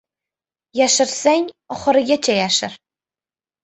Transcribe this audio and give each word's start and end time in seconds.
•Yashirsang, 0.79 1.53
oxirigacha 1.79 2.43
yashir. 2.43 2.79